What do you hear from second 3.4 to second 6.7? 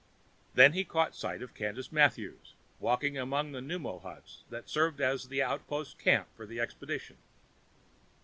the pneuma huts that served as the outpost camp for the